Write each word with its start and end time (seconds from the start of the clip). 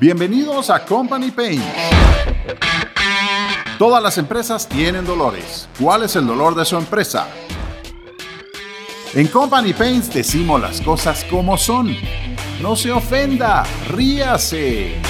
Bienvenidos 0.00 0.70
a 0.70 0.82
Company 0.82 1.30
Pain. 1.30 1.62
Todas 3.78 4.02
las 4.02 4.16
empresas 4.16 4.66
tienen 4.66 5.04
dolores. 5.04 5.68
¿Cuál 5.78 6.04
es 6.04 6.16
el 6.16 6.26
dolor 6.26 6.54
de 6.54 6.64
su 6.64 6.78
empresa? 6.78 7.28
En 9.12 9.26
Company 9.26 9.74
Paints 9.74 10.10
decimos 10.10 10.58
las 10.58 10.80
cosas 10.80 11.22
como 11.24 11.58
son. 11.58 11.94
No 12.62 12.76
se 12.76 12.90
ofenda, 12.90 13.62
ríase. 13.88 15.02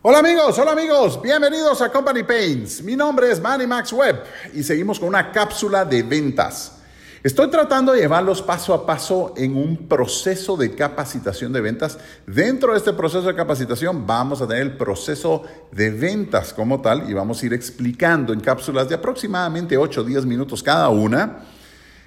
Hola 0.00 0.20
amigos, 0.20 0.58
hola 0.58 0.72
amigos, 0.72 1.20
bienvenidos 1.20 1.82
a 1.82 1.92
Company 1.92 2.22
Paints. 2.22 2.82
Mi 2.82 2.96
nombre 2.96 3.30
es 3.30 3.42
Manny 3.42 3.66
Max 3.66 3.92
Webb 3.92 4.24
y 4.54 4.62
seguimos 4.62 4.98
con 4.98 5.08
una 5.08 5.30
cápsula 5.30 5.84
de 5.84 6.02
ventas. 6.02 6.78
Estoy 7.24 7.48
tratando 7.48 7.92
de 7.92 8.02
llevarlos 8.02 8.42
paso 8.42 8.74
a 8.74 8.84
paso 8.84 9.32
en 9.38 9.56
un 9.56 9.88
proceso 9.88 10.58
de 10.58 10.74
capacitación 10.74 11.54
de 11.54 11.62
ventas. 11.62 11.98
Dentro 12.26 12.72
de 12.72 12.78
este 12.78 12.92
proceso 12.92 13.26
de 13.26 13.34
capacitación 13.34 14.06
vamos 14.06 14.42
a 14.42 14.46
tener 14.46 14.62
el 14.62 14.76
proceso 14.76 15.42
de 15.72 15.90
ventas 15.90 16.52
como 16.52 16.82
tal 16.82 17.08
y 17.08 17.14
vamos 17.14 17.42
a 17.42 17.46
ir 17.46 17.54
explicando 17.54 18.34
en 18.34 18.40
cápsulas 18.40 18.90
de 18.90 18.96
aproximadamente 18.96 19.78
8 19.78 20.02
o 20.02 20.04
10 20.04 20.26
minutos 20.26 20.62
cada 20.62 20.90
una, 20.90 21.46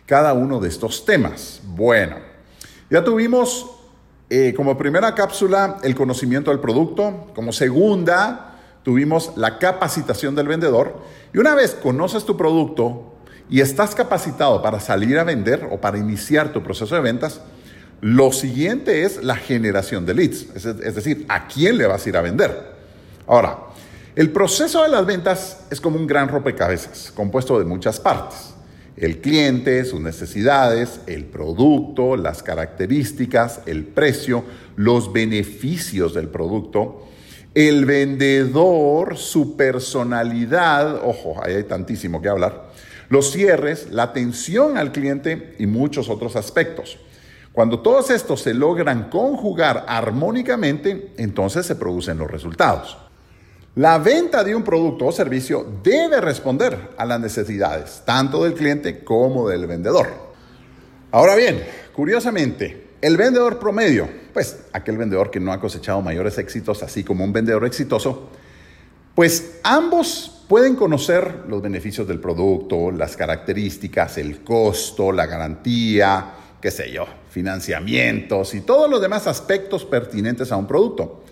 cada 0.05 0.33
uno 0.33 0.59
de 0.59 0.69
estos 0.69 1.03
temas. 1.03 1.61
Bueno, 1.63 2.17
ya 2.91 3.03
tuvimos 3.03 3.71
eh, 4.29 4.53
como 4.55 4.77
primera 4.77 5.15
cápsula 5.15 5.79
el 5.81 5.95
conocimiento 5.95 6.51
del 6.51 6.59
producto, 6.59 7.31
como 7.33 7.51
segunda 7.51 8.53
tuvimos 8.83 9.33
la 9.35 9.57
capacitación 9.57 10.35
del 10.35 10.47
vendedor 10.47 11.01
y 11.33 11.39
una 11.39 11.55
vez 11.55 11.73
conoces 11.73 12.23
tu 12.23 12.37
producto, 12.37 13.16
y 13.49 13.61
estás 13.61 13.95
capacitado 13.95 14.61
para 14.61 14.79
salir 14.79 15.17
a 15.17 15.23
vender 15.23 15.67
o 15.71 15.79
para 15.79 15.97
iniciar 15.97 16.51
tu 16.51 16.63
proceso 16.63 16.95
de 16.95 17.01
ventas, 17.01 17.41
lo 18.01 18.31
siguiente 18.31 19.03
es 19.03 19.23
la 19.23 19.35
generación 19.35 20.05
de 20.05 20.13
leads, 20.13 20.47
es, 20.55 20.95
decir, 20.95 21.25
a 21.29 21.47
quién 21.47 21.77
le 21.77 21.87
vas 21.87 22.05
a 22.05 22.09
ir 22.09 22.17
a 22.17 22.21
vender. 22.21 22.75
Ahora, 23.25 23.59
el 24.15 24.31
proceso 24.31 24.83
de 24.83 24.89
las 24.89 25.05
ventas 25.05 25.61
es 25.71 25.81
como 25.81 25.97
un 25.97 26.05
gran 26.05 26.27
rompecabezas, 26.27 27.11
compuesto 27.15 27.57
de 27.57 27.65
muchas 27.65 27.99
partes. 27.99 28.53
El 28.95 29.19
cliente, 29.21 29.85
sus 29.85 30.01
necesidades, 30.01 31.01
el 31.05 31.25
producto, 31.25 32.17
las 32.17 32.41
características, 32.41 33.61
el 33.65 33.83
precio, 33.83 34.43
los 34.75 35.13
beneficios 35.13 36.13
del 36.13 36.29
producto, 36.29 37.07
el 37.53 37.85
vendedor, 37.85 39.17
su 39.17 39.55
personalidad, 39.55 41.01
ojo, 41.03 41.41
ahí 41.43 41.55
hay 41.55 41.63
tantísimo 41.63 42.21
que 42.21 42.29
hablar, 42.29 42.66
los 43.09 43.31
cierres, 43.31 43.89
la 43.91 44.03
atención 44.03 44.77
al 44.77 44.91
cliente 44.91 45.55
y 45.59 45.65
muchos 45.65 46.09
otros 46.09 46.35
aspectos. 46.35 46.99
Cuando 47.53 47.79
todos 47.79 48.11
estos 48.11 48.41
se 48.41 48.53
logran 48.53 49.09
conjugar 49.09 49.85
armónicamente, 49.87 51.13
entonces 51.17 51.65
se 51.65 51.75
producen 51.75 52.17
los 52.17 52.29
resultados. 52.29 52.97
La 53.75 53.97
venta 53.97 54.43
de 54.43 54.55
un 54.55 54.63
producto 54.63 55.05
o 55.05 55.11
servicio 55.11 55.65
debe 55.83 56.19
responder 56.19 56.89
a 56.97 57.05
las 57.05 57.19
necesidades, 57.19 58.01
tanto 58.05 58.43
del 58.43 58.53
cliente 58.53 59.03
como 59.03 59.49
del 59.49 59.67
vendedor. 59.67 60.07
Ahora 61.11 61.35
bien, 61.35 61.63
curiosamente, 61.93 62.87
el 63.01 63.17
vendedor 63.17 63.59
promedio, 63.59 64.09
pues 64.33 64.65
aquel 64.73 64.97
vendedor 64.97 65.31
que 65.31 65.39
no 65.39 65.53
ha 65.53 65.59
cosechado 65.59 66.01
mayores 66.01 66.37
éxitos, 66.37 66.81
así 66.83 67.03
como 67.03 67.23
un 67.23 67.33
vendedor 67.33 67.65
exitoso, 67.65 68.29
pues 69.15 69.59
ambos 69.63 70.36
pueden 70.47 70.75
conocer 70.75 71.43
los 71.47 71.61
beneficios 71.61 72.07
del 72.07 72.19
producto, 72.19 72.91
las 72.91 73.17
características, 73.17 74.17
el 74.17 74.43
costo, 74.43 75.11
la 75.11 75.25
garantía, 75.25 76.33
qué 76.61 76.71
sé 76.71 76.91
yo, 76.91 77.05
financiamientos 77.29 78.53
y 78.55 78.61
todos 78.61 78.89
los 78.89 79.01
demás 79.01 79.27
aspectos 79.27 79.85
pertinentes 79.85 80.51
a 80.51 80.57
un 80.57 80.67
producto. 80.67 81.23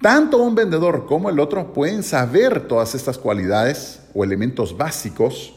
Tanto 0.00 0.38
un 0.38 0.54
vendedor 0.54 1.06
como 1.06 1.28
el 1.28 1.40
otro 1.40 1.72
pueden 1.72 2.02
saber 2.02 2.66
todas 2.66 2.94
estas 2.94 3.18
cualidades 3.18 4.00
o 4.14 4.24
elementos 4.24 4.76
básicos 4.76 5.54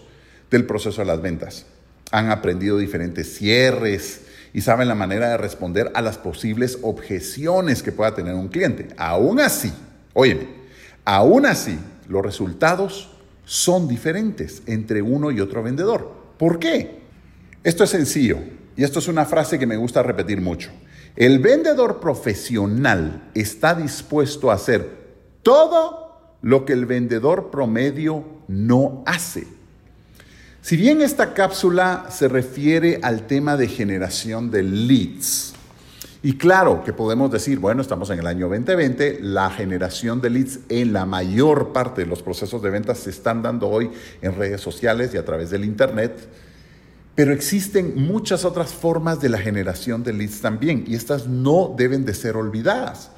del 0.50 0.66
proceso 0.66 1.02
de 1.02 1.08
las 1.08 1.22
ventas. 1.22 1.66
Han 2.12 2.30
aprendido 2.30 2.78
diferentes 2.78 3.36
cierres 3.38 4.22
y 4.54 4.62
saben 4.62 4.88
la 4.88 4.96
manera 4.96 5.30
de 5.30 5.38
responder 5.38 5.92
a 5.96 6.02
las 6.02 6.18
posibles 6.18 6.78
objeciones 6.84 7.82
que 7.82 7.92
pueda 7.92 8.14
tener 8.14 8.36
un 8.36 8.50
cliente. 8.50 8.90
Aún 8.98 9.40
así, 9.40 9.74
óyeme, 10.14 10.48
aún 11.06 11.46
así, 11.46 11.80
los 12.08 12.24
resultados 12.24 13.10
son 13.46 13.88
diferentes 13.88 14.64
entre 14.66 15.02
uno 15.02 15.32
y 15.32 15.40
otro 15.40 15.64
vendedor. 15.64 16.12
¿Por 16.38 16.60
qué? 16.60 17.02
Esto 17.64 17.84
es 17.84 17.90
sencillo 17.90 18.38
y 18.76 18.84
esto 18.84 19.00
es 19.00 19.08
una 19.08 19.26
frase 19.26 19.60
que 19.60 19.68
me 19.68 19.78
gusta 19.78 20.04
repetir 20.04 20.42
mucho. 20.42 20.72
El 21.16 21.40
vendedor 21.40 22.00
profesional 22.00 23.30
está 23.34 23.76
dispuesto 23.76 24.50
a 24.50 24.56
hacer 24.56 25.04
todo 25.44 26.38
lo 26.42 26.66
que 26.66 26.74
el 26.74 26.86
vendedor 26.86 27.52
promedio 27.52 28.26
no 28.48 29.04
hace. 29.06 29.48
Si 30.62 30.78
bien 30.78 31.02
esta 31.02 31.34
cápsula 31.34 32.08
se 32.10 32.28
refiere 32.28 33.00
al 33.04 33.28
tema 33.28 33.58
de 33.58 33.68
generación 33.68 34.50
de 34.50 34.64
leads, 34.64 35.53
y 36.26 36.38
claro 36.38 36.86
que 36.86 36.94
podemos 36.94 37.30
decir, 37.30 37.60
bueno, 37.60 37.82
estamos 37.82 38.10
en 38.10 38.20
el 38.20 38.28
año 38.28 38.48
2020, 38.48 39.20
la 39.22 39.50
generación 39.50 40.22
de 40.22 40.30
leads 40.30 40.62
en 40.70 40.94
la 40.94 41.06
mayor 41.06 41.74
parte 41.74 42.04
de 42.04 42.08
los 42.08 42.24
procesos 42.24 42.62
de 42.62 42.70
ventas 42.70 43.00
se 43.00 43.10
están 43.10 43.42
dando 43.42 43.68
hoy 43.68 43.92
en 44.22 44.34
redes 44.34 44.62
sociales 44.62 45.14
y 45.14 45.18
a 45.18 45.26
través 45.26 45.50
del 45.50 45.66
Internet, 45.66 46.30
pero 47.14 47.34
existen 47.34 48.08
muchas 48.08 48.46
otras 48.46 48.74
formas 48.74 49.20
de 49.20 49.28
la 49.28 49.38
generación 49.38 50.02
de 50.06 50.14
leads 50.14 50.40
también 50.40 50.86
y 50.88 50.96
estas 50.96 51.28
no 51.28 51.76
deben 51.78 52.06
de 52.06 52.14
ser 52.14 52.38
olvidadas. 52.38 53.12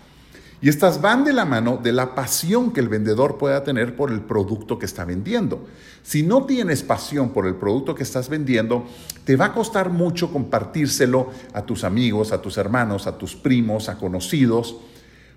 Y 0.66 0.70
estas 0.70 1.00
van 1.00 1.24
de 1.24 1.32
la 1.32 1.46
mano 1.46 1.78
de 1.78 1.94
la 1.94 2.16
pasión 2.16 2.74
que 2.74 2.80
el 2.80 2.90
vendedor 2.90 3.38
pueda 3.38 3.64
tener 3.64 3.96
por 3.96 4.12
el 4.12 4.22
producto 4.22 4.80
que 4.80 4.88
está 4.88 5.06
vendiendo. 5.06 5.68
Si 6.02 6.24
no 6.24 6.48
tienes 6.48 6.82
pasión 6.82 7.34
por 7.34 7.46
el 7.46 7.54
producto 7.54 7.94
que 7.94 8.02
estás 8.02 8.30
vendiendo, 8.30 8.88
te 9.26 9.36
va 9.36 9.46
a 9.46 9.54
costar 9.54 9.92
mucho 9.92 10.32
compartírselo 10.34 11.30
a 11.54 11.68
tus 11.68 11.84
amigos, 11.84 12.32
a 12.32 12.42
tus 12.42 12.58
hermanos, 12.58 13.06
a 13.06 13.16
tus 13.16 13.36
primos, 13.36 13.90
a 13.90 14.00
conocidos, 14.00 14.78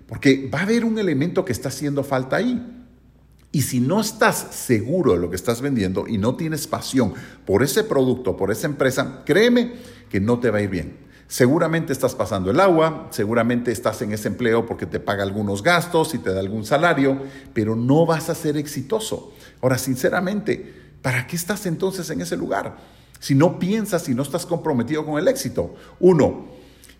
porque 0.07 0.49
va 0.51 0.61
a 0.61 0.63
haber 0.63 0.83
un 0.83 0.97
elemento 0.97 1.45
que 1.45 1.51
está 1.51 1.69
haciendo 1.69 2.03
falta 2.03 2.37
ahí. 2.37 2.87
Y 3.51 3.61
si 3.61 3.81
no 3.81 4.01
estás 4.01 4.47
seguro 4.49 5.13
de 5.13 5.19
lo 5.19 5.29
que 5.29 5.35
estás 5.35 5.61
vendiendo 5.61 6.07
y 6.07 6.17
no 6.17 6.37
tienes 6.37 6.65
pasión 6.65 7.13
por 7.45 7.61
ese 7.61 7.83
producto, 7.83 8.35
por 8.35 8.49
esa 8.49 8.65
empresa, 8.65 9.21
créeme 9.27 9.73
que 10.09 10.19
no 10.19 10.39
te 10.39 10.49
va 10.49 10.57
a 10.57 10.61
ir 10.63 10.71
bien. 10.71 11.08
Seguramente 11.29 11.93
estás 11.93 12.15
pasando 12.15 12.49
el 12.49 12.59
agua, 12.59 13.05
seguramente 13.11 13.71
estás 13.71 14.01
en 14.01 14.11
ese 14.11 14.29
empleo 14.29 14.65
porque 14.65 14.87
te 14.87 14.99
paga 14.99 15.21
algunos 15.21 15.61
gastos 15.61 16.15
y 16.15 16.17
te 16.17 16.33
da 16.33 16.39
algún 16.39 16.65
salario, 16.65 17.21
pero 17.53 17.75
no 17.75 18.07
vas 18.07 18.31
a 18.31 18.35
ser 18.35 18.57
exitoso. 18.57 19.31
Ahora, 19.61 19.77
sinceramente, 19.77 20.73
¿para 21.03 21.27
qué 21.27 21.35
estás 21.35 21.67
entonces 21.67 22.09
en 22.09 22.21
ese 22.21 22.35
lugar? 22.35 22.77
Si 23.19 23.35
no 23.35 23.59
piensas 23.59 24.09
y 24.09 24.15
no 24.15 24.23
estás 24.23 24.47
comprometido 24.47 25.05
con 25.05 25.19
el 25.19 25.27
éxito. 25.27 25.75
Uno, 25.99 26.47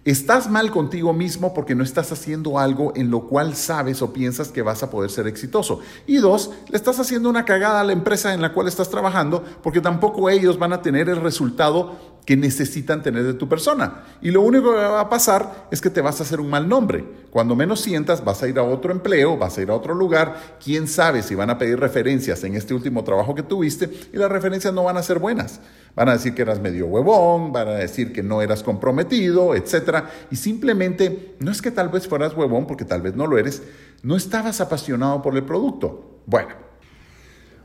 Estás 0.06 0.50
mal 0.50 0.72
contigo 0.72 1.12
mismo 1.12 1.54
porque 1.54 1.76
no 1.76 1.84
estás 1.84 2.12
haciendo 2.14 2.58
algo 2.58 2.94
en 2.96 3.12
lo 3.12 3.28
cual 3.28 3.54
sabes 3.54 4.02
o 4.02 4.14
piensas 4.14 4.48
que 4.48 4.62
vas 4.62 4.82
a 4.82 4.90
poder 4.90 5.12
ser 5.12 5.28
exitoso. 5.28 5.82
Y 6.08 6.18
dos, 6.18 6.52
le 6.70 6.78
estás 6.78 7.00
haciendo 7.02 7.30
una 7.30 7.44
cagada 7.44 7.82
a 7.82 7.84
la 7.84 7.92
empresa 7.92 8.34
en 8.34 8.42
la 8.42 8.54
cual 8.54 8.70
estás 8.70 8.90
trabajando 8.90 9.44
porque 9.62 9.82
tampoco 9.82 10.30
ellos 10.30 10.58
van 10.58 10.72
a 10.72 10.82
tener 10.82 11.10
el 11.10 11.18
resultado 11.22 12.09
que 12.30 12.38
necesitan 12.38 13.02
tener 13.02 13.24
de 13.24 13.34
tu 13.34 13.50
persona. 13.50 14.04
Y 14.22 14.30
lo 14.30 14.44
único 14.44 14.70
que 14.70 14.78
va 14.78 15.00
a 15.00 15.10
pasar 15.10 15.66
es 15.72 15.82
que 15.82 15.90
te 15.90 16.00
vas 16.00 16.20
a 16.20 16.24
hacer 16.24 16.40
un 16.40 16.48
mal 16.48 16.70
nombre. 16.70 17.04
Cuando 17.32 17.56
menos 17.56 17.82
sientas, 17.82 18.24
vas 18.24 18.44
a 18.44 18.48
ir 18.48 18.60
a 18.60 18.64
otro 18.64 18.92
empleo, 18.92 19.36
vas 19.36 19.58
a 19.58 19.64
ir 19.64 19.72
a 19.72 19.74
otro 19.74 19.96
lugar. 19.96 20.58
Quién 20.64 20.88
sabe 20.88 21.24
si 21.24 21.34
van 21.34 21.50
a 21.50 21.58
pedir 21.58 21.80
referencias 21.80 22.44
en 22.44 22.54
este 22.54 22.76
último 22.76 23.04
trabajo 23.04 23.34
que 23.34 23.42
tuviste 23.42 23.90
y 24.14 24.18
las 24.18 24.32
referencias 24.32 24.72
no 24.72 24.84
van 24.84 24.98
a 24.98 25.02
ser 25.02 25.18
buenas. 25.18 25.60
Van 25.96 26.08
a 26.08 26.12
decir 26.12 26.36
que 26.36 26.44
eras 26.44 26.60
medio 26.60 26.86
huevón, 26.86 27.52
van 27.52 27.68
a 27.68 27.74
decir 27.74 28.14
que 28.14 28.22
no 28.22 28.44
eras 28.44 28.62
comprometido, 28.62 29.56
etc. 29.56 30.04
Y 30.30 30.36
simplemente, 30.36 31.34
no 31.40 31.50
es 31.50 31.64
que 31.64 31.72
tal 31.72 31.90
vez 31.90 32.08
fueras 32.08 32.38
huevón, 32.38 32.68
porque 32.68 32.86
tal 32.86 33.02
vez 33.02 33.16
no 33.16 33.26
lo 33.26 33.40
eres, 33.40 33.64
no 34.04 34.16
estabas 34.16 34.62
apasionado 34.62 35.24
por 35.24 35.36
el 35.36 35.46
producto. 35.46 36.22
Bueno, 36.28 36.54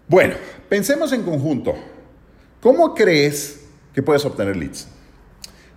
bueno, 0.09 0.37
pensemos 0.71 1.13
en 1.13 1.23
conjunto. 1.23 1.75
¿Cómo 2.63 2.95
crees 2.95 3.64
que 3.95 4.03
puedes 4.03 4.25
obtener 4.25 4.57
leads? 4.57 4.89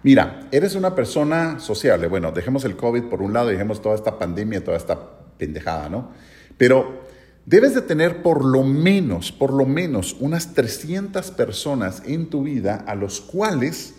Mira, 0.04 0.48
eres 0.52 0.76
una 0.76 0.96
persona 0.96 1.60
sociable. 1.60 2.08
Bueno, 2.08 2.32
dejemos 2.32 2.66
el 2.66 2.76
COVID 2.76 3.04
por 3.04 3.22
un 3.22 3.34
lado, 3.34 3.48
dejemos 3.48 3.82
toda 3.82 3.96
esta 3.96 4.20
pandemia, 4.20 4.64
toda 4.64 4.78
esta 4.78 5.00
pendejada, 5.38 5.90
¿no? 5.90 6.12
Pero 6.58 7.08
Debes 7.48 7.74
de 7.74 7.82
tener 7.82 8.24
por 8.24 8.44
lo 8.44 8.62
menos, 8.64 9.32
por 9.32 9.54
lo 9.54 9.66
menos 9.66 10.18
unas 10.20 10.54
300 10.54 11.32
personas 11.32 12.04
en 12.06 12.30
tu 12.30 12.44
vida 12.44 12.84
a 12.86 12.94
los 12.94 13.22
cuales 13.22 13.94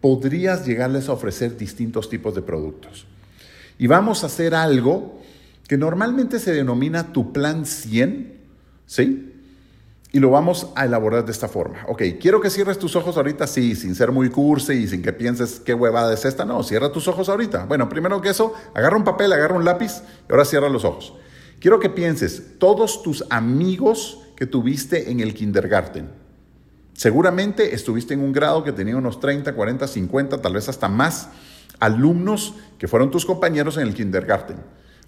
podrías 0.00 0.64
llegarles 0.64 1.08
a 1.08 1.14
ofrecer 1.14 1.56
distintos 1.56 2.08
tipos 2.08 2.32
de 2.36 2.42
productos. 2.42 3.08
Y 3.76 3.88
vamos 3.88 4.22
a 4.22 4.26
hacer 4.26 4.54
algo 4.54 5.20
que 5.66 5.76
normalmente 5.76 6.38
se 6.38 6.52
denomina 6.52 7.12
tu 7.12 7.32
plan 7.32 7.66
100, 7.66 8.34
¿sí? 8.86 9.31
Y 10.12 10.20
lo 10.20 10.30
vamos 10.30 10.68
a 10.76 10.84
elaborar 10.84 11.24
de 11.24 11.32
esta 11.32 11.48
forma. 11.48 11.84
Ok, 11.88 12.02
quiero 12.20 12.40
que 12.40 12.50
cierres 12.50 12.78
tus 12.78 12.94
ojos 12.96 13.16
ahorita, 13.16 13.46
sí, 13.46 13.74
sin 13.74 13.94
ser 13.94 14.12
muy 14.12 14.28
cursi 14.28 14.74
y 14.74 14.86
sin 14.86 15.02
que 15.02 15.12
pienses 15.14 15.58
qué 15.58 15.72
huevada 15.72 16.12
es 16.12 16.26
esta. 16.26 16.44
No, 16.44 16.62
cierra 16.62 16.92
tus 16.92 17.08
ojos 17.08 17.30
ahorita. 17.30 17.64
Bueno, 17.64 17.88
primero 17.88 18.20
que 18.20 18.28
eso, 18.28 18.52
agarra 18.74 18.96
un 18.96 19.04
papel, 19.04 19.32
agarra 19.32 19.56
un 19.56 19.64
lápiz 19.64 20.02
y 20.28 20.32
ahora 20.32 20.44
cierra 20.44 20.68
los 20.68 20.84
ojos. 20.84 21.14
Quiero 21.60 21.80
que 21.80 21.88
pienses 21.88 22.58
todos 22.58 23.02
tus 23.02 23.24
amigos 23.30 24.20
que 24.36 24.44
tuviste 24.44 25.10
en 25.10 25.20
el 25.20 25.32
kindergarten. 25.32 26.10
Seguramente 26.92 27.74
estuviste 27.74 28.12
en 28.12 28.20
un 28.20 28.32
grado 28.32 28.62
que 28.64 28.72
tenía 28.72 28.96
unos 28.96 29.18
30, 29.18 29.54
40, 29.54 29.88
50, 29.88 30.42
tal 30.42 30.52
vez 30.52 30.68
hasta 30.68 30.88
más 30.88 31.30
alumnos 31.80 32.54
que 32.78 32.86
fueron 32.86 33.10
tus 33.10 33.24
compañeros 33.24 33.78
en 33.78 33.88
el 33.88 33.94
kindergarten. 33.94 34.56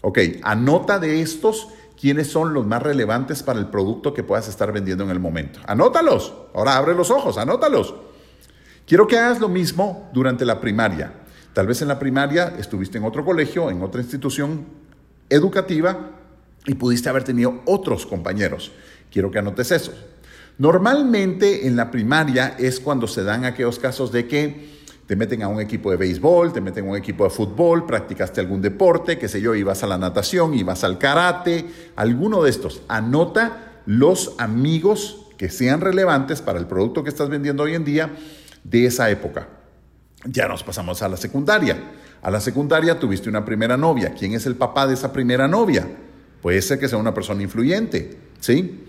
Ok, 0.00 0.18
anota 0.42 0.98
de 0.98 1.20
estos 1.20 1.68
quiénes 2.00 2.30
son 2.30 2.54
los 2.54 2.66
más 2.66 2.82
relevantes 2.82 3.42
para 3.42 3.58
el 3.58 3.66
producto 3.66 4.14
que 4.14 4.22
puedas 4.22 4.48
estar 4.48 4.72
vendiendo 4.72 5.04
en 5.04 5.10
el 5.10 5.20
momento. 5.20 5.60
Anótalos. 5.66 6.34
Ahora 6.54 6.76
abre 6.76 6.94
los 6.94 7.10
ojos, 7.10 7.38
anótalos. 7.38 7.94
Quiero 8.86 9.06
que 9.06 9.18
hagas 9.18 9.40
lo 9.40 9.48
mismo 9.48 10.10
durante 10.12 10.44
la 10.44 10.60
primaria. 10.60 11.12
Tal 11.52 11.66
vez 11.66 11.80
en 11.82 11.88
la 11.88 11.98
primaria 11.98 12.54
estuviste 12.58 12.98
en 12.98 13.04
otro 13.04 13.24
colegio, 13.24 13.70
en 13.70 13.82
otra 13.82 14.00
institución 14.00 14.66
educativa 15.30 16.10
y 16.66 16.74
pudiste 16.74 17.08
haber 17.08 17.24
tenido 17.24 17.62
otros 17.64 18.06
compañeros. 18.06 18.72
Quiero 19.10 19.30
que 19.30 19.38
anotes 19.38 19.70
eso. 19.70 19.92
Normalmente 20.58 21.66
en 21.66 21.76
la 21.76 21.90
primaria 21.90 22.56
es 22.58 22.80
cuando 22.80 23.06
se 23.06 23.24
dan 23.24 23.44
aquellos 23.44 23.78
casos 23.78 24.12
de 24.12 24.28
que 24.28 24.73
te 25.06 25.16
meten 25.16 25.42
a 25.42 25.48
un 25.48 25.60
equipo 25.60 25.90
de 25.90 25.96
béisbol, 25.96 26.52
te 26.52 26.60
meten 26.60 26.86
a 26.86 26.90
un 26.90 26.96
equipo 26.96 27.24
de 27.24 27.30
fútbol, 27.30 27.84
practicaste 27.84 28.40
algún 28.40 28.62
deporte, 28.62 29.18
qué 29.18 29.28
sé 29.28 29.40
yo, 29.40 29.54
ibas 29.54 29.82
a 29.82 29.86
la 29.86 29.98
natación, 29.98 30.54
ibas 30.54 30.82
al 30.84 30.98
karate, 30.98 31.66
alguno 31.96 32.42
de 32.42 32.50
estos. 32.50 32.82
Anota 32.88 33.80
los 33.86 34.34
amigos 34.38 35.26
que 35.36 35.50
sean 35.50 35.80
relevantes 35.80 36.40
para 36.40 36.58
el 36.58 36.66
producto 36.66 37.04
que 37.04 37.10
estás 37.10 37.28
vendiendo 37.28 37.64
hoy 37.64 37.74
en 37.74 37.84
día 37.84 38.14
de 38.62 38.86
esa 38.86 39.10
época. 39.10 39.48
Ya 40.24 40.48
nos 40.48 40.62
pasamos 40.62 41.02
a 41.02 41.08
la 41.08 41.18
secundaria. 41.18 41.76
A 42.22 42.30
la 42.30 42.40
secundaria 42.40 42.98
tuviste 42.98 43.28
una 43.28 43.44
primera 43.44 43.76
novia. 43.76 44.14
¿Quién 44.18 44.32
es 44.32 44.46
el 44.46 44.54
papá 44.56 44.86
de 44.86 44.94
esa 44.94 45.12
primera 45.12 45.46
novia? 45.46 45.86
Puede 46.40 46.62
ser 46.62 46.78
que 46.78 46.88
sea 46.88 46.96
una 46.96 47.12
persona 47.12 47.42
influyente, 47.42 48.18
¿sí? 48.40 48.86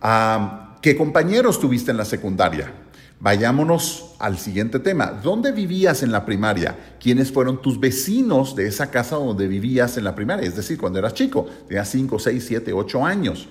Ah, 0.00 0.76
¿Qué 0.80 0.96
compañeros 0.96 1.58
tuviste 1.58 1.90
en 1.90 1.96
la 1.96 2.04
secundaria? 2.04 2.72
Vayámonos 3.20 4.14
al 4.18 4.38
siguiente 4.38 4.80
tema. 4.80 5.06
¿Dónde 5.22 5.52
vivías 5.52 6.02
en 6.02 6.12
la 6.12 6.26
primaria? 6.26 6.96
¿Quiénes 7.00 7.32
fueron 7.32 7.62
tus 7.62 7.80
vecinos 7.80 8.54
de 8.54 8.66
esa 8.66 8.90
casa 8.90 9.16
donde 9.16 9.46
vivías 9.46 9.96
en 9.96 10.04
la 10.04 10.14
primaria? 10.14 10.46
Es 10.46 10.56
decir, 10.56 10.78
cuando 10.78 10.98
eras 10.98 11.14
chico, 11.14 11.46
tenías 11.66 11.88
5, 11.88 12.18
6, 12.18 12.44
7, 12.46 12.72
8 12.72 13.04
años. 13.04 13.48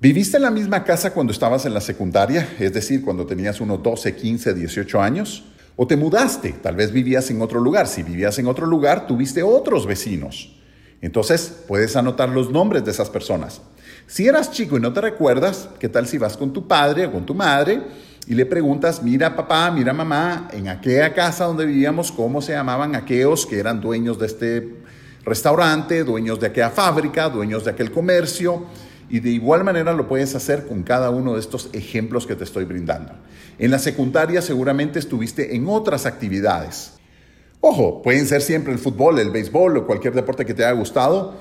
¿Viviste 0.00 0.36
en 0.36 0.42
la 0.42 0.50
misma 0.50 0.84
casa 0.84 1.12
cuando 1.12 1.32
estabas 1.32 1.66
en 1.66 1.74
la 1.74 1.80
secundaria? 1.80 2.56
Es 2.58 2.72
decir, 2.72 3.02
cuando 3.02 3.26
tenías 3.26 3.60
unos 3.60 3.82
12, 3.82 4.14
15, 4.14 4.54
18 4.54 5.00
años. 5.00 5.44
¿O 5.76 5.86
te 5.86 5.96
mudaste? 5.96 6.52
Tal 6.52 6.76
vez 6.76 6.92
vivías 6.92 7.30
en 7.30 7.42
otro 7.42 7.60
lugar. 7.60 7.88
Si 7.88 8.02
vivías 8.02 8.38
en 8.38 8.46
otro 8.46 8.66
lugar, 8.66 9.06
tuviste 9.06 9.42
otros 9.42 9.86
vecinos. 9.86 10.54
Entonces, 11.00 11.64
puedes 11.66 11.96
anotar 11.96 12.28
los 12.28 12.50
nombres 12.50 12.84
de 12.84 12.90
esas 12.90 13.10
personas. 13.10 13.60
Si 14.06 14.26
eras 14.26 14.50
chico 14.52 14.76
y 14.76 14.80
no 14.80 14.92
te 14.92 15.00
recuerdas, 15.00 15.68
¿qué 15.78 15.88
tal 15.88 16.06
si 16.06 16.18
vas 16.18 16.36
con 16.36 16.52
tu 16.52 16.68
padre 16.68 17.06
o 17.06 17.12
con 17.12 17.26
tu 17.26 17.34
madre? 17.34 17.82
Y 18.26 18.34
le 18.34 18.46
preguntas, 18.46 19.02
mira 19.02 19.36
papá, 19.36 19.70
mira 19.70 19.92
mamá, 19.92 20.48
en 20.52 20.68
aquella 20.68 21.12
casa 21.12 21.44
donde 21.44 21.66
vivíamos, 21.66 22.10
¿cómo 22.10 22.40
se 22.40 22.52
llamaban 22.52 22.94
aquellos 22.94 23.44
que 23.44 23.58
eran 23.58 23.80
dueños 23.80 24.18
de 24.18 24.26
este 24.26 24.76
restaurante, 25.24 26.04
dueños 26.04 26.40
de 26.40 26.46
aquella 26.46 26.70
fábrica, 26.70 27.28
dueños 27.28 27.64
de 27.64 27.72
aquel 27.72 27.90
comercio? 27.90 28.64
Y 29.10 29.20
de 29.20 29.28
igual 29.28 29.62
manera 29.62 29.92
lo 29.92 30.08
puedes 30.08 30.34
hacer 30.34 30.66
con 30.66 30.82
cada 30.82 31.10
uno 31.10 31.34
de 31.34 31.40
estos 31.40 31.68
ejemplos 31.74 32.26
que 32.26 32.34
te 32.34 32.44
estoy 32.44 32.64
brindando. 32.64 33.12
En 33.58 33.70
la 33.70 33.78
secundaria 33.78 34.40
seguramente 34.40 34.98
estuviste 34.98 35.54
en 35.54 35.68
otras 35.68 36.06
actividades. 36.06 36.92
Ojo, 37.60 38.00
pueden 38.00 38.26
ser 38.26 38.40
siempre 38.40 38.72
el 38.72 38.78
fútbol, 38.78 39.18
el 39.18 39.30
béisbol 39.30 39.76
o 39.76 39.86
cualquier 39.86 40.14
deporte 40.14 40.46
que 40.46 40.54
te 40.54 40.64
haya 40.64 40.72
gustado. 40.72 41.34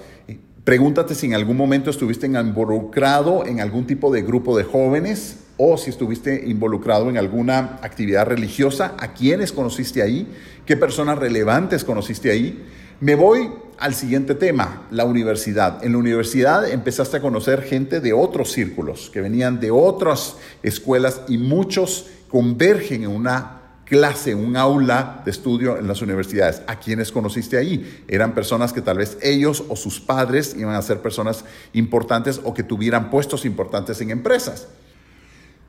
Pregúntate 0.65 1.15
si 1.15 1.27
en 1.27 1.33
algún 1.33 1.55
momento 1.55 1.89
estuviste 1.89 2.27
involucrado 2.27 3.45
en 3.45 3.61
algún 3.61 3.87
tipo 3.87 4.11
de 4.11 4.21
grupo 4.21 4.57
de 4.57 4.65
jóvenes 4.65 5.42
o 5.57 5.77
si 5.77 5.89
estuviste 5.89 6.43
involucrado 6.47 7.09
en 7.09 7.17
alguna 7.17 7.79
actividad 7.81 8.25
religiosa, 8.25 8.95
a 8.97 9.13
quiénes 9.13 9.51
conociste 9.51 10.01
ahí, 10.01 10.27
qué 10.65 10.77
personas 10.77 11.17
relevantes 11.17 11.83
conociste 11.83 12.31
ahí. 12.31 12.65
Me 12.99 13.15
voy 13.15 13.49
al 13.77 13.93
siguiente 13.93 14.35
tema, 14.35 14.87
la 14.91 15.05
universidad. 15.05 15.83
En 15.83 15.91
la 15.91 15.97
universidad 15.97 16.69
empezaste 16.69 17.17
a 17.17 17.21
conocer 17.21 17.61
gente 17.63 17.99
de 17.99 18.13
otros 18.13 18.51
círculos, 18.51 19.09
que 19.11 19.21
venían 19.21 19.59
de 19.59 19.71
otras 19.71 20.37
escuelas 20.61 21.21
y 21.27 21.37
muchos 21.37 22.07
convergen 22.29 23.03
en 23.03 23.09
una 23.09 23.59
clase, 23.85 24.33
un 24.33 24.55
aula 24.55 25.21
de 25.25 25.31
estudio 25.31 25.77
en 25.77 25.87
las 25.87 26.01
universidades. 26.01 26.61
¿A 26.67 26.79
quiénes 26.79 27.11
conociste 27.11 27.57
ahí? 27.57 28.03
Eran 28.07 28.33
personas 28.33 28.73
que 28.73 28.81
tal 28.81 28.97
vez 28.97 29.17
ellos 29.21 29.63
o 29.67 29.75
sus 29.75 29.99
padres 29.99 30.55
iban 30.57 30.75
a 30.75 30.81
ser 30.81 30.99
personas 30.99 31.45
importantes 31.73 32.41
o 32.43 32.53
que 32.53 32.63
tuvieran 32.63 33.09
puestos 33.09 33.45
importantes 33.45 34.01
en 34.01 34.09
empresas. 34.09 34.67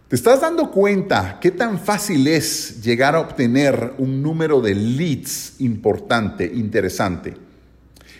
¿Te 0.08 0.16
estás 0.16 0.42
dando 0.42 0.70
cuenta 0.70 1.38
qué 1.40 1.50
tan 1.50 1.80
fácil 1.80 2.26
es 2.26 2.82
llegar 2.82 3.14
a 3.14 3.20
obtener 3.20 3.94
un 3.96 4.22
número 4.22 4.60
de 4.60 4.74
leads 4.74 5.54
importante, 5.60 6.44
interesante? 6.44 7.32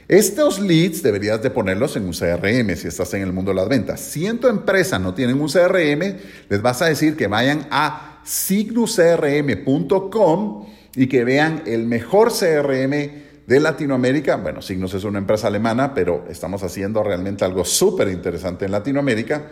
Estos 0.09 0.61
leads 0.61 1.03
deberías 1.03 1.43
de 1.43 1.51
ponerlos 1.51 1.95
en 1.97 2.05
un 2.05 2.13
CRM 2.13 2.75
si 2.75 2.89
estás 2.89 3.13
en 3.13 3.21
el 3.21 3.35
mundo 3.35 3.51
de 3.51 3.57
las 3.57 3.69
ventas. 3.69 4.01
Si 4.01 4.27
en 4.27 4.39
tu 4.39 4.49
empresa 4.49 4.99
no 4.99 5.13
tienen 5.13 5.39
un 5.39 5.51
CRM, 5.51 6.17
les 6.49 6.63
vas 6.63 6.81
a 6.81 6.87
decir 6.87 7.19
que 7.19 7.27
vayan 7.27 7.67
a 7.71 8.23
signuscrm.com 8.25 10.67
y 10.97 11.07
que 11.07 11.23
vean 11.23 11.65
el 11.67 11.87
mejor 11.87 12.33
CRM 12.33 13.11
de 13.47 13.61
Latinoamérica. 13.61 14.37
Bueno, 14.37 14.63
Signus 14.63 14.95
es 14.95 15.05
una 15.05 15.19
empresa 15.19 15.49
alemana, 15.49 15.93
pero 15.93 16.25
estamos 16.31 16.63
haciendo 16.63 17.03
realmente 17.03 17.45
algo 17.45 17.67
súper 17.67 18.09
interesante 18.09 18.65
en 18.65 18.73
Latinoamérica 18.73 19.51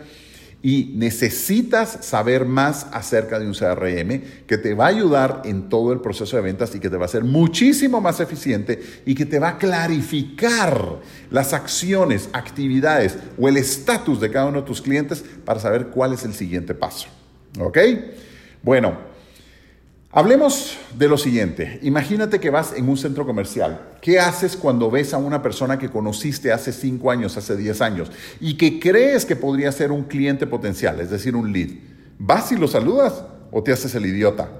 y 0.65 0.93
necesitas 0.95 1.99
saber 2.05 2.45
más 2.45 2.87
acerca 2.93 3.37
de 3.37 3.45
un 3.45 3.53
CRM 3.53 4.45
que 4.47 4.57
te 4.57 4.73
va 4.73 4.85
a 4.85 4.89
ayudar 4.89 5.41
en 5.43 5.67
todo 5.67 5.91
el 5.91 5.99
proceso 5.99 6.37
de 6.37 6.41
ventas 6.41 6.73
y 6.73 6.79
que 6.79 6.89
te 6.89 6.95
va 6.95 7.03
a 7.03 7.05
hacer 7.05 7.25
muchísimo 7.25 7.99
más 7.99 8.21
eficiente 8.21 8.81
y 9.05 9.13
que 9.13 9.25
te 9.25 9.39
va 9.39 9.49
a 9.49 9.57
clarificar 9.57 11.01
las 11.29 11.51
acciones, 11.51 12.29
actividades 12.31 13.17
o 13.37 13.49
el 13.49 13.57
estatus 13.57 14.21
de 14.21 14.31
cada 14.31 14.45
uno 14.45 14.61
de 14.61 14.67
tus 14.67 14.81
clientes 14.81 15.23
para 15.43 15.59
saber 15.59 15.87
cuál 15.87 16.13
es 16.13 16.23
el 16.23 16.33
siguiente 16.33 16.73
paso. 16.73 17.09
¿Ok? 17.59 17.77
Bueno, 18.63 19.12
Hablemos 20.15 20.77
de 20.95 21.07
lo 21.07 21.17
siguiente. 21.17 21.79
Imagínate 21.81 22.39
que 22.39 22.51
vas 22.51 22.73
en 22.77 22.87
un 22.87 22.97
centro 22.97 23.25
comercial. 23.25 23.81
¿Qué 23.99 24.19
haces 24.19 24.55
cuando 24.55 24.91
ves 24.91 25.11
a 25.15 25.17
una 25.17 25.41
persona 25.41 25.79
que 25.79 25.89
conociste 25.89 26.51
hace 26.51 26.71
5 26.71 27.09
años, 27.09 27.35
hace 27.35 27.57
10 27.57 27.81
años 27.81 28.11
y 28.39 28.55
que 28.55 28.79
crees 28.79 29.25
que 29.25 29.35
podría 29.35 29.71
ser 29.71 29.91
un 29.91 30.03
cliente 30.03 30.45
potencial, 30.45 30.99
es 30.99 31.09
decir, 31.09 31.35
un 31.35 31.51
lead? 31.51 31.69
¿Vas 32.19 32.51
y 32.51 32.57
lo 32.57 32.67
saludas 32.67 33.23
o 33.49 33.63
te 33.63 33.71
haces 33.71 33.95
el 33.95 34.05
idiota? 34.05 34.51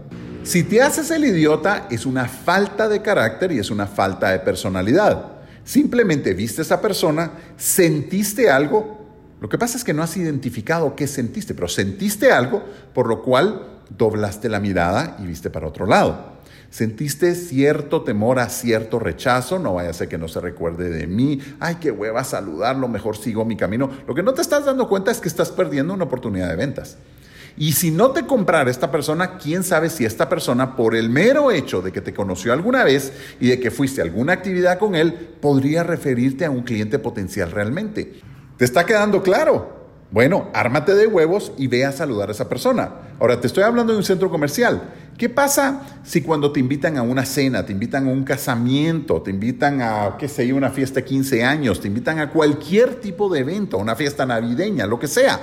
Si 0.42 0.64
te 0.64 0.82
haces 0.82 1.12
el 1.12 1.24
idiota 1.24 1.86
es 1.92 2.08
una 2.08 2.28
falta 2.28 2.90
de 2.90 3.04
carácter 3.04 3.52
y 3.52 3.60
es 3.60 3.70
una 3.70 3.86
falta 3.86 4.32
de 4.32 4.40
personalidad. 4.40 5.34
Simplemente 5.64 6.34
viste 6.34 6.62
a 6.62 6.64
esa 6.64 6.82
persona, 6.82 7.32
sentiste 7.58 8.50
algo. 8.50 9.06
Lo 9.40 9.50
que 9.50 9.60
pasa 9.60 9.78
es 9.78 9.84
que 9.84 9.94
no 9.94 10.02
has 10.02 10.18
identificado 10.18 10.96
qué 10.96 11.06
sentiste, 11.06 11.54
pero 11.54 11.68
sentiste 11.68 12.32
algo 12.32 12.64
por 12.92 13.08
lo 13.08 13.22
cual 13.22 13.73
doblaste 13.90 14.50
la 14.50 14.60
mirada 14.60 15.18
y 15.20 15.28
viste 15.28 15.50
para 15.50 15.68
otro 15.68 15.86
lado. 15.86 16.34
Sentiste 16.70 17.36
cierto 17.36 18.02
temor 18.02 18.40
a 18.40 18.50
cierto 18.50 18.98
rechazo, 18.98 19.60
no 19.60 19.76
vaya 19.76 19.92
a 19.92 19.94
ser 19.94 20.08
que 20.08 20.18
no 20.18 20.28
se 20.28 20.42
recuerde 20.42 20.90
de 20.90 21.06
mí, 21.06 21.40
ay, 21.60 21.76
qué 21.76 21.92
hueva 21.92 22.24
saludarlo, 22.24 22.88
mejor 22.88 23.16
sigo 23.16 23.46
mi 23.46 23.56
camino. 23.56 23.92
Lo 24.08 24.16
que 24.16 24.24
no 24.24 24.34
te 24.34 24.42
estás 24.42 24.66
dando 24.66 24.90
cuenta 24.90 25.12
es 25.12 25.20
que 25.20 25.28
estás 25.28 25.52
perdiendo 25.52 25.94
una 25.94 26.06
oportunidad 26.06 26.50
de 26.50 26.56
ventas. 26.56 26.98
Y 27.56 27.74
si 27.74 27.92
no 27.92 28.10
te 28.10 28.26
comprara 28.26 28.72
esta 28.72 28.90
persona, 28.90 29.38
quién 29.38 29.64
sabe 29.64 29.92
si 29.92 30.06
esta 30.06 30.28
persona, 30.28 30.76
por 30.76 30.96
el 30.96 31.10
mero 31.10 31.52
hecho 31.52 31.84
de 31.84 31.92
que 31.92 32.02
te 32.02 32.14
conoció 32.14 32.52
alguna 32.52 32.84
vez 32.84 33.14
y 33.40 33.50
de 33.50 33.60
que 33.60 33.70
fuiste 33.70 34.02
a 34.02 34.06
alguna 34.06 34.34
actividad 34.34 34.80
con 34.80 34.96
él, 34.96 35.14
podría 35.40 35.84
referirte 35.84 36.46
a 36.46 36.50
un 36.50 36.64
cliente 36.64 36.98
potencial 36.98 37.52
realmente. 37.52 38.20
¿Te 38.58 38.66
está 38.66 38.86
quedando 38.86 39.22
claro? 39.22 39.83
Bueno, 40.14 40.52
ármate 40.54 40.94
de 40.94 41.08
huevos 41.08 41.54
y 41.58 41.66
ve 41.66 41.86
a 41.86 41.92
saludar 41.92 42.30
a 42.30 42.34
esa 42.34 42.48
persona. 42.48 42.92
Ahora, 43.20 43.42
te 43.42 43.48
estoy 43.48 43.64
hablando 43.64 43.94
de 43.94 43.98
un 43.98 44.04
centro 44.04 44.30
comercial. 44.30 44.94
¿Qué 45.18 45.28
pasa 45.28 45.82
si 46.04 46.22
cuando 46.22 46.52
te 46.52 46.60
invitan 46.60 46.98
a 46.98 47.02
una 47.02 47.26
cena, 47.26 47.66
te 47.66 47.72
invitan 47.72 48.06
a 48.06 48.12
un 48.12 48.24
casamiento, 48.24 49.24
te 49.24 49.32
invitan 49.32 49.82
a, 49.82 50.16
qué 50.20 50.28
sé 50.28 50.48
yo, 50.48 50.56
una 50.56 50.70
fiesta 50.70 51.00
de 51.00 51.06
15 51.06 51.44
años, 51.44 51.82
te 51.82 51.88
invitan 51.88 52.20
a 52.20 52.30
cualquier 52.30 53.02
tipo 53.02 53.28
de 53.28 53.40
evento, 53.40 53.80
una 53.80 53.96
fiesta 53.96 54.24
navideña, 54.24 54.86
lo 54.86 55.00
que 55.00 55.08
sea? 55.08 55.40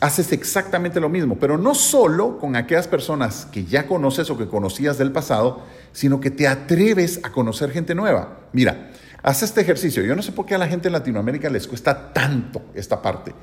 Haces 0.00 0.32
exactamente 0.32 0.98
lo 0.98 1.10
mismo, 1.10 1.36
pero 1.38 1.58
no 1.58 1.74
solo 1.74 2.38
con 2.38 2.56
aquellas 2.56 2.88
personas 2.88 3.46
que 3.52 3.66
ya 3.66 3.86
conoces 3.86 4.30
o 4.30 4.38
que 4.38 4.48
conocías 4.48 4.96
del 4.96 5.12
pasado, 5.12 5.60
sino 5.92 6.20
que 6.20 6.30
te 6.30 6.48
atreves 6.48 7.20
a 7.22 7.32
conocer 7.32 7.70
gente 7.70 7.94
nueva. 7.94 8.48
Mira, 8.54 8.92
haz 9.22 9.42
este 9.42 9.60
ejercicio. 9.60 10.02
Yo 10.02 10.16
no 10.16 10.22
sé 10.22 10.32
por 10.32 10.46
qué 10.46 10.54
a 10.54 10.58
la 10.58 10.68
gente 10.68 10.88
en 10.88 10.92
Latinoamérica 10.92 11.50
les 11.50 11.68
cuesta 11.68 12.14
tanto 12.14 12.62
esta 12.74 13.02
parte. 13.02 13.34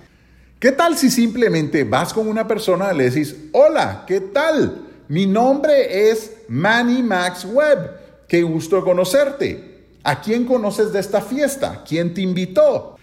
¿Qué 0.62 0.72
tal 0.72 0.96
si 0.96 1.10
simplemente 1.10 1.84
vas 1.86 2.14
con 2.14 2.28
una 2.28 2.48
persona 2.48 2.94
y 2.94 2.98
le 2.98 3.10
decís, 3.10 3.36
hola, 3.52 4.04
¿qué 4.06 4.22
tal? 4.22 4.90
Mi 5.08 5.26
nombre 5.26 6.12
es 6.12 6.34
Manny 6.50 7.02
Max 7.02 7.48
Webb. 7.52 8.28
Qué 8.28 8.44
gusto 8.44 8.84
conocerte. 8.84 9.88
¿A 10.04 10.22
quién 10.22 10.46
conoces 10.46 10.94
de 10.94 11.00
esta 11.00 11.20
fiesta? 11.20 11.84
¿Quién 11.84 12.14
te 12.14 12.22
invitó? 12.22 12.96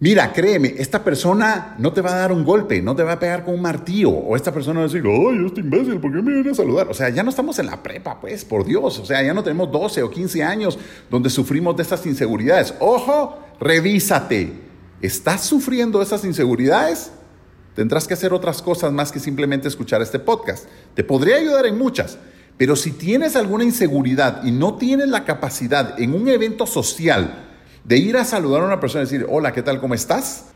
Mira, 0.00 0.32
créeme, 0.32 0.74
esta 0.78 1.04
persona 1.04 1.76
no 1.78 1.92
te 1.92 2.00
va 2.00 2.14
a 2.14 2.16
dar 2.16 2.32
un 2.32 2.46
golpe, 2.46 2.80
no 2.80 2.96
te 2.96 3.02
va 3.02 3.12
a 3.12 3.20
pegar 3.20 3.44
con 3.44 3.56
un 3.56 3.60
martillo. 3.60 4.08
O 4.12 4.34
esta 4.34 4.50
persona 4.50 4.80
va 4.80 4.86
a 4.86 4.88
decir, 4.88 5.04
ay, 5.04 5.44
este 5.44 5.60
imbécil, 5.60 6.00
¿por 6.00 6.10
qué 6.10 6.22
me 6.22 6.32
viene 6.32 6.50
a 6.52 6.54
saludar? 6.54 6.88
O 6.88 6.94
sea, 6.94 7.10
ya 7.10 7.22
no 7.22 7.28
estamos 7.28 7.58
en 7.58 7.66
la 7.66 7.82
prepa, 7.82 8.18
pues, 8.18 8.42
por 8.42 8.64
Dios. 8.64 8.98
O 9.00 9.04
sea, 9.04 9.22
ya 9.22 9.34
no 9.34 9.42
tenemos 9.42 9.70
12 9.70 10.02
o 10.02 10.10
15 10.10 10.42
años 10.42 10.78
donde 11.10 11.28
sufrimos 11.28 11.76
de 11.76 11.82
estas 11.82 12.06
inseguridades. 12.06 12.72
Ojo, 12.80 13.38
revísate. 13.60 14.65
¿Estás 15.02 15.42
sufriendo 15.42 16.00
esas 16.00 16.24
inseguridades? 16.24 17.10
Tendrás 17.74 18.08
que 18.08 18.14
hacer 18.14 18.32
otras 18.32 18.62
cosas 18.62 18.92
más 18.92 19.12
que 19.12 19.20
simplemente 19.20 19.68
escuchar 19.68 20.00
este 20.00 20.18
podcast. 20.18 20.64
Te 20.94 21.04
podría 21.04 21.36
ayudar 21.36 21.66
en 21.66 21.76
muchas, 21.76 22.16
pero 22.56 22.74
si 22.76 22.92
tienes 22.92 23.36
alguna 23.36 23.64
inseguridad 23.64 24.42
y 24.44 24.52
no 24.52 24.76
tienes 24.76 25.08
la 25.08 25.24
capacidad 25.24 26.00
en 26.00 26.14
un 26.14 26.28
evento 26.28 26.66
social 26.66 27.44
de 27.84 27.98
ir 27.98 28.16
a 28.16 28.24
saludar 28.24 28.62
a 28.62 28.66
una 28.66 28.80
persona 28.80 29.02
y 29.02 29.06
decir, 29.06 29.26
hola, 29.28 29.52
¿qué 29.52 29.62
tal? 29.62 29.80
¿Cómo 29.80 29.92
estás? 29.92 30.46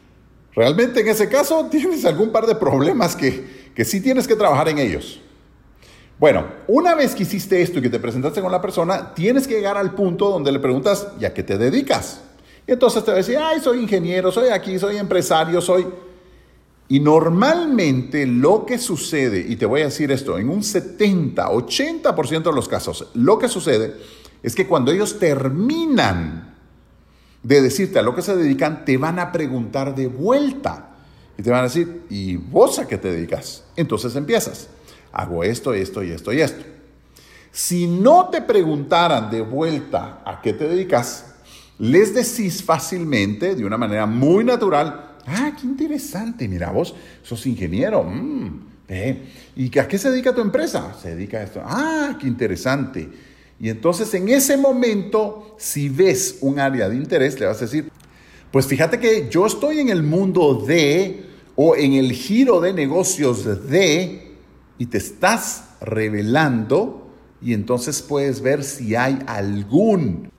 Realmente 0.55 1.01
en 1.01 1.09
ese 1.09 1.29
caso 1.29 1.67
tienes 1.71 2.07
algún 2.07 2.33
par 2.33 2.47
de 2.47 2.55
problemas 2.55 3.15
que, 3.15 3.71
que 3.75 3.85
sí 3.85 4.01
tienes 4.01 4.27
que 4.27 4.37
trabajar 4.37 4.71
en 4.71 4.79
ellos. 4.79 5.21
Bueno, 6.19 6.47
una 6.67 6.95
vez 6.95 7.15
que 7.15 7.25
hiciste 7.25 7.61
esto 7.61 7.79
y 7.79 7.83
que 7.83 7.91
te 7.91 8.01
presentaste 8.01 8.41
con 8.41 8.53
la 8.53 8.63
persona, 8.63 9.15
tienes 9.15 9.47
que 9.47 9.55
llegar 9.55 9.77
al 9.77 9.95
punto 9.95 10.31
donde 10.31 10.53
le 10.53 10.59
preguntas, 10.59 11.09
¿y 11.21 11.27
a 11.27 11.35
qué 11.35 11.43
te 11.43 11.59
dedicas? 11.59 12.23
Y 12.67 12.73
entonces 12.73 13.05
te 13.05 13.11
va 13.11 13.17
a 13.17 13.19
decir, 13.19 13.39
soy 13.63 13.81
ingeniero, 13.81 14.31
soy 14.31 14.49
aquí, 14.49 14.79
soy 14.79 14.97
empresario, 14.97 15.61
soy... 15.61 15.87
Y 16.89 16.99
normalmente 16.99 18.27
lo 18.27 18.67
que 18.67 18.77
sucede, 18.77 19.47
y 19.49 19.55
te 19.55 19.65
voy 19.65 19.83
a 19.83 19.85
decir 19.85 20.11
esto, 20.11 20.39
en 20.39 20.49
un 20.49 20.65
70, 20.65 21.49
80% 21.49 22.43
de 22.43 22.53
los 22.53 22.69
casos, 22.69 23.09
lo 23.15 23.39
que 23.39 23.49
sucede 23.49 23.95
es 24.43 24.57
que 24.57 24.67
cuando 24.67 24.91
ellos 24.91 25.19
terminan 25.19 26.57
de 27.43 27.63
decirte 27.63 27.99
a 27.99 28.03
lo 28.03 28.15
que 28.15 28.23
se 28.23 28.37
dedican, 28.37 28.85
te 28.85 28.97
van 28.97 29.19
a 29.19 29.33
preguntar 29.33 29.95
de 29.95 30.09
vuelta. 30.09 30.91
Y 31.39 31.43
te 31.43 31.51
van 31.51 31.61
a 31.61 31.65
decir, 31.65 32.03
¿y 32.11 32.37
vos 32.37 32.79
a 32.79 32.87
qué 32.87 32.99
te 32.99 33.11
dedicas? 33.13 33.65
Entonces 33.77 34.15
empiezas, 34.17 34.69
hago 35.13 35.43
esto, 35.45 35.73
esto 35.73 36.03
y 36.03 36.11
esto 36.11 36.33
y 36.33 36.41
esto. 36.41 36.65
Si 37.53 37.87
no 37.87 38.29
te 38.31 38.43
preguntaran 38.43 39.31
de 39.31 39.41
vuelta 39.41 40.23
a 40.25 40.41
qué 40.43 40.53
te 40.53 40.69
dedicas, 40.69 41.30
les 41.81 42.15
decís 42.15 42.63
fácilmente, 42.63 43.55
de 43.55 43.65
una 43.65 43.79
manera 43.79 44.05
muy 44.05 44.45
natural, 44.45 45.17
ah, 45.27 45.53
qué 45.59 45.67
interesante, 45.67 46.47
mira 46.47 46.71
vos, 46.71 46.95
sos 47.23 47.47
ingeniero, 47.47 48.05
mm, 48.05 48.61
¿y 49.57 49.79
a 49.79 49.89
qué 49.89 49.97
se 49.97 50.11
dedica 50.11 50.35
tu 50.35 50.43
empresa? 50.43 50.95
Se 51.01 51.17
dedica 51.17 51.39
a 51.39 51.43
esto, 51.43 51.63
ah, 51.65 52.19
qué 52.21 52.27
interesante. 52.27 53.09
Y 53.59 53.71
entonces 53.71 54.13
en 54.13 54.29
ese 54.29 54.59
momento, 54.59 55.57
si 55.59 55.89
ves 55.89 56.39
un 56.43 56.59
área 56.59 56.89
de 56.89 56.97
interés, 56.97 57.41
le 57.41 57.47
vas 57.47 57.59
a 57.59 57.65
decir, 57.65 57.91
pues 58.51 58.67
fíjate 58.67 58.99
que 58.99 59.29
yo 59.31 59.47
estoy 59.47 59.79
en 59.79 59.89
el 59.89 60.03
mundo 60.03 60.63
de, 60.67 61.25
o 61.57 61.77
en 61.77 61.95
el 61.95 62.13
giro 62.13 62.61
de 62.61 62.75
negocios 62.75 63.69
de, 63.71 64.35
y 64.77 64.87
te 64.87 64.99
estás 64.99 65.65
revelando, 65.81 67.11
y 67.41 67.55
entonces 67.55 68.03
puedes 68.03 68.43
ver 68.43 68.65
si 68.65 68.97
hay 68.97 69.19
algún 69.27 70.31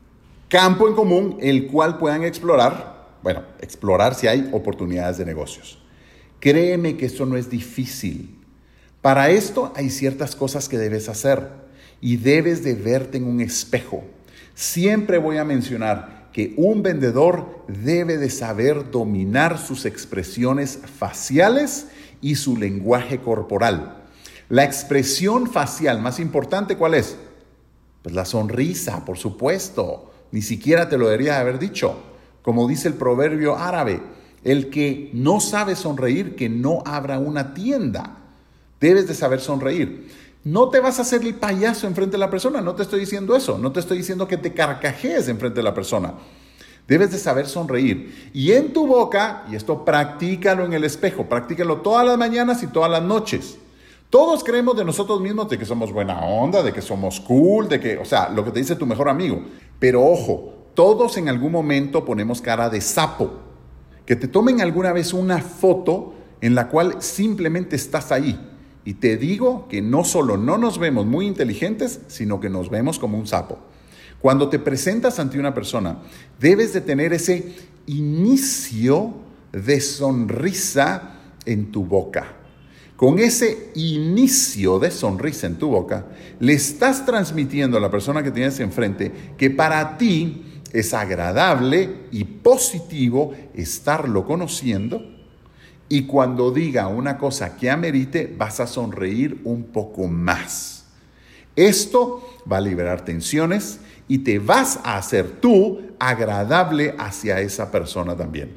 campo 0.52 0.90
en 0.90 0.96
común 0.96 1.38
el 1.40 1.68
cual 1.68 1.98
puedan 1.98 2.26
explorar, 2.26 3.16
bueno, 3.24 3.42
explorar 3.62 4.16
si 4.16 4.28
hay 4.28 4.50
oportunidades 4.52 5.18
de 5.18 5.26
negocios. 5.26 5.82
Créeme 6.42 6.98
que 6.98 7.06
eso 7.06 7.26
no 7.26 7.38
es 7.38 7.50
difícil. 7.50 8.38
Para 9.02 9.30
esto 9.30 9.72
hay 9.78 9.90
ciertas 9.90 10.36
cosas 10.36 10.68
que 10.68 10.78
debes 10.78 11.08
hacer 11.08 11.48
y 12.02 12.18
debes 12.18 12.66
de 12.66 12.76
verte 12.76 13.18
en 13.18 13.24
un 13.24 13.40
espejo. 13.40 14.04
Siempre 14.54 15.20
voy 15.20 15.38
a 15.38 15.46
mencionar 15.46 16.28
que 16.34 16.54
un 16.58 16.84
vendedor 16.84 17.64
debe 17.70 18.18
de 18.18 18.30
saber 18.30 18.92
dominar 18.92 19.58
sus 19.58 19.86
expresiones 19.86 20.80
faciales 21.00 21.88
y 22.20 22.36
su 22.36 22.58
lenguaje 22.58 23.20
corporal. 23.20 24.04
La 24.50 24.66
expresión 24.66 25.48
facial 25.48 26.02
más 26.02 26.20
importante, 26.20 26.76
¿cuál 26.76 26.96
es? 26.96 27.16
Pues 28.02 28.14
la 28.14 28.26
sonrisa, 28.26 29.06
por 29.06 29.18
supuesto. 29.18 30.11
Ni 30.32 30.42
siquiera 30.42 30.90
te 30.90 30.98
lo 30.98 31.06
debería 31.06 31.40
haber 31.40 31.60
dicho. 31.60 31.96
Como 32.42 32.68
dice 32.68 32.88
el 32.88 32.96
proverbio 32.96 33.58
árabe, 33.58 34.02
el 34.44 34.70
que 34.70 35.10
no 35.14 35.40
sabe 35.40 35.76
sonreír, 35.76 36.36
que 36.36 36.50
no 36.50 36.82
abra 36.86 37.20
una 37.20 37.54
tienda. 37.54 38.18
Debes 38.80 39.08
de 39.08 39.14
saber 39.14 39.40
sonreír. 39.40 40.10
No 40.44 40.70
te 40.70 40.80
vas 40.80 40.98
a 40.98 41.04
hacer 41.04 41.22
el 41.22 41.36
payaso 41.36 41.86
enfrente 41.86 42.14
de 42.14 42.18
la 42.18 42.32
persona, 42.32 42.62
no 42.62 42.74
te 42.74 42.82
estoy 42.82 43.02
diciendo 43.02 43.36
eso, 43.36 43.60
no 43.60 43.72
te 43.72 43.80
estoy 43.80 44.00
diciendo 44.00 44.28
que 44.28 44.38
te 44.38 44.54
carcajees 44.54 45.28
enfrente 45.28 45.58
de 45.60 45.64
la 45.64 45.76
persona. 45.76 46.16
Debes 46.88 47.12
de 47.12 47.20
saber 47.20 47.46
sonreír. 47.46 48.32
Y 48.34 48.52
en 48.54 48.74
tu 48.74 48.88
boca, 48.88 49.46
y 49.52 49.56
esto 49.56 49.86
practícalo 49.86 50.66
en 50.66 50.74
el 50.74 50.84
espejo, 50.84 51.30
practícalo 51.30 51.78
todas 51.78 52.06
las 52.08 52.18
mañanas 52.18 52.64
y 52.64 52.68
todas 52.68 52.90
las 52.90 53.04
noches. 53.04 53.60
Todos 54.10 54.44
creemos 54.44 54.76
de 54.76 54.84
nosotros 54.84 55.22
mismos 55.22 55.48
de 55.48 55.58
que 55.58 55.66
somos 55.66 55.94
buena 55.94 56.20
onda, 56.20 56.64
de 56.64 56.74
que 56.74 56.82
somos 56.82 57.22
cool, 57.22 57.70
de 57.70 57.80
que, 57.80 57.98
o 57.98 58.04
sea, 58.04 58.28
lo 58.30 58.44
que 58.44 58.52
te 58.52 58.60
dice 58.60 58.76
tu 58.76 58.86
mejor 58.86 59.08
amigo. 59.08 59.42
Pero 59.82 60.06
ojo, 60.06 60.54
todos 60.76 61.18
en 61.18 61.28
algún 61.28 61.52
momento 61.52 62.06
ponemos 62.06 62.40
cara 62.40 62.70
de 62.70 62.82
sapo. 62.82 63.32
Que 64.06 64.16
te 64.16 64.28
tomen 64.28 64.62
alguna 64.62 64.94
vez 64.94 65.12
una 65.12 65.40
foto 65.40 66.14
en 66.40 66.54
la 66.54 66.68
cual 66.68 66.98
simplemente 67.00 67.78
estás 67.78 68.12
ahí. 68.12 68.40
Y 68.86 68.94
te 68.94 69.18
digo 69.18 69.68
que 69.68 69.82
no 69.82 70.04
solo 70.04 70.38
no 70.38 70.60
nos 70.60 70.78
vemos 70.78 71.08
muy 71.08 71.26
inteligentes, 71.26 72.02
sino 72.10 72.40
que 72.40 72.48
nos 72.48 72.70
vemos 72.70 73.00
como 73.00 73.18
un 73.18 73.26
sapo. 73.26 73.58
Cuando 74.22 74.50
te 74.50 74.60
presentas 74.60 75.18
ante 75.18 75.40
una 75.40 75.56
persona, 75.56 75.98
debes 76.40 76.74
de 76.74 76.82
tener 76.82 77.12
ese 77.12 77.56
inicio 77.88 79.16
de 79.52 79.82
sonrisa 79.82 81.16
en 81.44 81.72
tu 81.72 81.86
boca. 81.86 82.36
Con 83.02 83.18
ese 83.18 83.72
inicio 83.74 84.78
de 84.78 84.92
sonrisa 84.92 85.48
en 85.48 85.56
tu 85.56 85.70
boca, 85.70 86.06
le 86.40 86.54
estás 86.54 87.04
transmitiendo 87.04 87.78
a 87.78 87.82
la 87.82 87.90
persona 87.90 88.22
que 88.22 88.30
tienes 88.30 88.60
enfrente 88.60 89.12
que 89.40 89.50
para 89.50 89.98
ti 89.98 90.62
es 90.72 90.94
agradable 90.94 92.02
y 92.12 92.26
positivo 92.26 93.34
estarlo 93.56 94.24
conociendo 94.24 95.04
y 95.90 96.04
cuando 96.04 96.52
diga 96.52 96.90
una 96.90 97.18
cosa 97.18 97.58
que 97.58 97.72
amerite, 97.72 98.32
vas 98.38 98.60
a 98.60 98.68
sonreír 98.68 99.42
un 99.46 99.64
poco 99.64 100.06
más. 100.06 100.86
Esto 101.56 102.38
va 102.50 102.58
a 102.58 102.62
liberar 102.62 103.04
tensiones 103.04 103.80
y 104.08 104.20
te 104.20 104.38
vas 104.38 104.80
a 104.84 104.98
hacer 104.98 105.42
tú 105.42 105.82
agradable 105.98 106.94
hacia 107.00 107.40
esa 107.40 107.72
persona 107.72 108.16
también. 108.16 108.52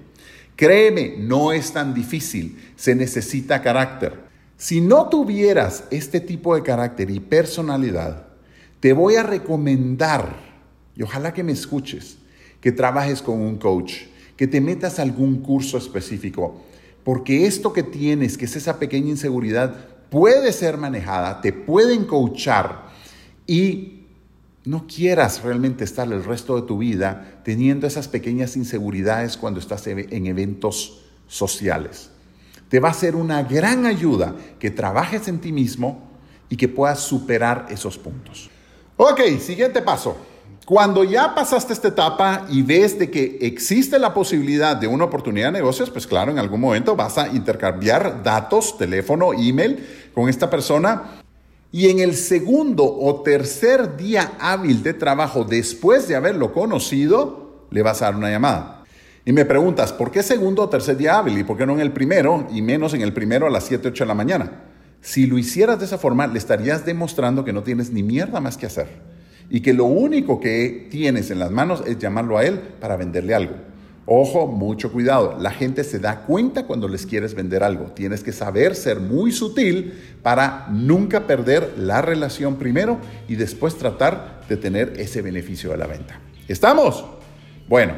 Créeme, 0.55 1.15
no 1.19 1.51
es 1.51 1.73
tan 1.73 1.95
difícil, 1.95 2.59
se 2.77 2.95
necesita 2.95 3.63
carácter. 3.63 4.24
Si 4.57 4.81
no 4.81 5.09
tuvieras 5.09 5.85
este 5.91 6.21
tipo 6.21 6.55
de 6.55 6.63
carácter 6.63 7.11
y 7.11 7.21
personalidad, 7.21 8.27
te 8.81 8.93
voy 8.93 9.17
a 9.17 9.23
recomendar, 9.23 10.37
y 10.97 11.03
ojalá 11.03 11.35
que 11.35 11.43
me 11.43 11.53
escuches, 11.53 12.19
que 12.61 12.71
trabajes 12.71 13.21
con 13.21 13.41
un 13.41 13.57
coach, 13.57 13.95
que 14.37 14.47
te 14.47 14.61
metas 14.61 14.99
algún 14.99 15.41
curso 15.41 15.77
específico, 15.77 16.63
porque 17.03 17.47
esto 17.47 17.73
que 17.73 17.83
tienes, 17.83 18.39
que 18.39 18.45
es 18.45 18.57
esa 18.57 18.79
pequeña 18.79 19.11
inseguridad, 19.11 19.89
puede 20.09 20.53
ser 20.53 20.79
manejada, 20.79 21.41
te 21.41 21.53
pueden 21.53 22.05
coachar 22.05 22.91
y 23.47 24.05
no 24.65 24.87
quieras 24.87 25.43
realmente 25.43 25.85
estar 25.85 26.11
el 26.11 26.25
resto 26.25 26.59
de 26.59 26.67
tu 26.67 26.79
vida 26.79 27.43
teniendo 27.45 27.87
esas 27.87 28.09
pequeñas 28.09 28.57
inseguridades 28.57 29.37
cuando 29.37 29.61
estás 29.61 29.87
en 29.89 30.27
eventos 30.27 31.03
sociales 31.27 32.14
te 32.75 32.81
va 32.81 32.89
a 32.89 32.93
ser 32.93 33.15
una 33.15 33.45
gran 33.45 33.87
ayuda 33.87 34.35
que 34.59 34.69
trabajes 34.69 35.29
en 35.29 35.39
ti 35.39 35.53
mismo 35.53 36.11
y 36.49 36.57
que 36.57 36.67
puedas 36.67 36.99
superar 36.99 37.67
esos 37.71 37.97
puntos. 37.97 38.51
Ok, 38.97 39.21
siguiente 39.39 39.81
paso. 39.81 40.17
Cuando 40.67 41.05
ya 41.05 41.37
pasaste 41.37 41.73
esta 41.73 41.87
etapa 41.87 42.49
y 42.51 42.63
ves 42.63 42.99
de 42.99 43.13
que 43.13 43.39
existe 43.43 43.97
la 43.97 44.13
posibilidad 44.13 44.77
de 44.77 44.89
una 44.89 45.05
oportunidad 45.05 45.53
de 45.53 45.61
negocios, 45.61 45.89
pues 45.89 46.05
claro, 46.05 46.33
en 46.33 46.41
algún 46.41 46.61
momento 46.61 46.97
vas 46.97 47.17
a 47.17 47.29
intercambiar 47.29 48.25
datos, 48.25 48.77
teléfono, 48.77 49.33
email 49.35 50.11
con 50.13 50.29
esta 50.29 50.51
persona. 50.51 51.21
Y 51.71 51.91
en 51.91 52.01
el 52.01 52.17
segundo 52.17 52.85
o 52.85 53.23
tercer 53.23 53.97
día 53.97 54.33
hábil 54.41 54.83
de 54.83 54.95
trabajo 54.95 55.45
después 55.45 56.09
de 56.09 56.17
haberlo 56.17 56.53
conocido, 56.53 57.69
le 57.71 57.83
vas 57.83 58.03
a 58.03 58.07
dar 58.07 58.17
una 58.17 58.31
llamada. 58.31 58.74
Y 59.27 59.33
me 59.33 59.47
preguntas, 59.47 59.93
¿por 59.93 60.11
qué 60.11 60.23
segundo 60.23 60.63
o 60.63 60.69
tercer 60.69 60.99
día 60.99 61.19
hábil? 61.19 61.39
¿Y 61.39 61.45
por 61.45 61.57
qué 61.57 61.65
no 61.65 61.73
en 61.73 61.81
el 61.81 61.93
primero? 61.93 62.47
Y 62.53 62.61
menos 62.61 62.93
en 62.93 63.01
el 63.01 63.15
primero 63.15 63.47
a 63.47 63.51
las 63.51 63.65
7, 63.65 63.89
8 63.89 64.05
de 64.05 64.09
la 64.09 64.15
mañana. 64.15 64.53
Si 65.01 65.27
lo 65.27 65.39
hicieras 65.39 65.79
de 65.79 65.87
esa 65.87 65.97
forma, 65.97 66.27
le 66.27 66.39
estarías 66.39 66.85
demostrando 66.85 67.45
que 67.45 67.53
no 67.53 67.63
tienes 67.63 67.91
ni 67.91 68.03
mierda 68.03 68.41
más 68.41 68.59
que 68.59 68.67
hacer. 68.67 68.87
Y 69.49 69.61
que 69.61 69.73
lo 69.73 69.87
único 69.87 70.41
que 70.41 70.89
tienes 70.91 71.31
en 71.31 71.39
las 71.39 71.51
manos 71.51 71.83
es 71.87 71.99
llamarlo 71.99 72.37
a 72.37 72.45
él 72.45 72.59
para 72.81 72.97
venderle 72.97 73.35
algo. 73.35 73.55
Ojo, 74.07 74.47
mucho 74.47 74.93
cuidado. 74.93 75.39
La 75.41 75.51
gente 75.51 75.85
se 75.85 75.99
da 75.99 76.27
cuenta 76.27 76.67
cuando 76.67 76.87
les 76.87 77.07
quieres 77.07 77.35
vender 77.35 77.63
algo. 77.63 77.87
Tienes 77.93 78.23
que 78.23 78.33
saber 78.33 78.75
ser 78.75 79.01
muy 79.01 79.33
sutil 79.33 79.95
para 80.23 80.67
nunca 80.71 81.27
perder 81.27 81.73
la 81.79 82.03
relación 82.03 82.57
primero 82.57 82.99
y 83.27 83.37
después 83.37 83.77
tratar 83.77 84.43
de 84.51 84.59
tener 84.59 84.95
ese 84.99 85.23
beneficio 85.23 85.71
de 85.71 85.79
la 85.79 85.87
venta. 85.87 86.21
¿Estamos? 86.47 87.07
Bueno, 87.67 87.95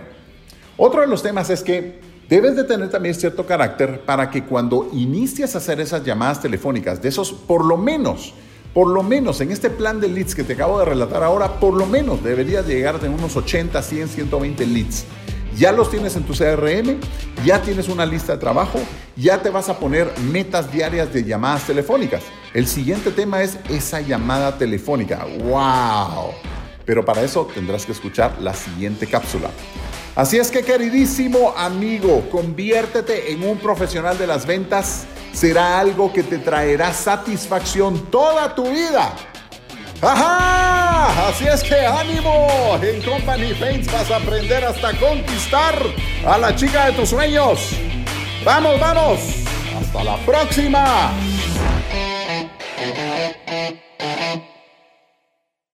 otro 0.76 1.00
de 1.00 1.06
los 1.06 1.22
temas 1.22 1.50
es 1.50 1.62
que 1.62 2.00
debes 2.28 2.56
de 2.56 2.64
tener 2.64 2.90
también 2.90 3.14
cierto 3.14 3.46
carácter 3.46 4.00
para 4.00 4.30
que 4.30 4.44
cuando 4.44 4.88
inicias 4.92 5.54
a 5.54 5.58
hacer 5.58 5.80
esas 5.80 6.04
llamadas 6.04 6.40
telefónicas, 6.40 7.00
de 7.00 7.08
esos 7.08 7.32
por 7.32 7.64
lo 7.64 7.76
menos, 7.76 8.34
por 8.74 8.88
lo 8.88 9.02
menos 9.02 9.40
en 9.40 9.52
este 9.52 9.70
plan 9.70 10.00
de 10.00 10.08
leads 10.08 10.34
que 10.34 10.44
te 10.44 10.52
acabo 10.52 10.78
de 10.78 10.84
relatar 10.84 11.22
ahora, 11.22 11.58
por 11.60 11.74
lo 11.74 11.86
menos 11.86 12.22
deberías 12.22 12.66
llegar 12.66 13.00
de 13.00 13.08
unos 13.08 13.36
80, 13.36 13.80
100, 13.80 14.08
120 14.08 14.66
leads 14.66 15.06
ya 15.56 15.72
los 15.72 15.90
tienes 15.90 16.16
en 16.16 16.24
tu 16.24 16.34
CRM, 16.34 16.98
ya 17.44 17.62
tienes 17.62 17.88
una 17.88 18.04
lista 18.04 18.32
de 18.32 18.38
trabajo, 18.38 18.78
ya 19.16 19.42
te 19.42 19.50
vas 19.50 19.68
a 19.68 19.78
poner 19.78 20.12
metas 20.30 20.70
diarias 20.70 21.12
de 21.12 21.24
llamadas 21.24 21.66
telefónicas. 21.66 22.22
El 22.52 22.66
siguiente 22.66 23.10
tema 23.10 23.42
es 23.42 23.58
esa 23.70 24.00
llamada 24.00 24.58
telefónica. 24.58 25.24
¡Wow! 25.24 26.55
Pero 26.86 27.04
para 27.04 27.22
eso 27.22 27.46
tendrás 27.52 27.84
que 27.84 27.92
escuchar 27.92 28.40
la 28.40 28.54
siguiente 28.54 29.06
cápsula. 29.06 29.50
Así 30.14 30.38
es 30.38 30.50
que 30.50 30.62
queridísimo 30.62 31.52
amigo, 31.56 32.26
conviértete 32.30 33.32
en 33.32 33.42
un 33.42 33.58
profesional 33.58 34.16
de 34.16 34.26
las 34.26 34.46
ventas. 34.46 35.04
Será 35.32 35.78
algo 35.78 36.10
que 36.10 36.22
te 36.22 36.38
traerá 36.38 36.94
satisfacción 36.94 38.06
toda 38.10 38.54
tu 38.54 38.70
vida. 38.70 39.12
¡Ajá! 40.00 41.28
Así 41.28 41.46
es 41.46 41.62
que 41.62 41.74
ánimo. 41.84 42.48
En 42.82 43.02
Company 43.02 43.52
Paints 43.54 43.92
vas 43.92 44.10
a 44.10 44.16
aprender 44.16 44.64
hasta 44.64 44.96
conquistar 44.98 45.74
a 46.26 46.38
la 46.38 46.54
chica 46.54 46.86
de 46.86 46.92
tus 46.92 47.10
sueños. 47.10 47.72
¡Vamos, 48.44 48.78
vamos! 48.80 49.18
¡Hasta 49.78 50.04
la 50.04 50.16
próxima! 50.18 51.12